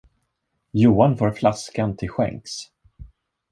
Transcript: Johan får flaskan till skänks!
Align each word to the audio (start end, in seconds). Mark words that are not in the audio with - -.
Johan 0.73 1.17
får 1.17 1.31
flaskan 1.31 1.95
till 1.97 2.09
skänks! 2.09 2.61